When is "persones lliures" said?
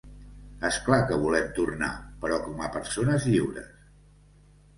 2.79-3.71